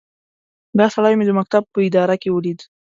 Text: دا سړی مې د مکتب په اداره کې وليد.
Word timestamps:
دا 0.79 0.85
سړی 0.95 1.13
مې 1.17 1.25
د 1.27 1.31
مکتب 1.39 1.63
په 1.73 1.79
اداره 1.87 2.15
کې 2.21 2.29
وليد. 2.31 2.59